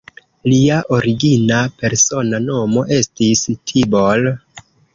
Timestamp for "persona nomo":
1.83-2.87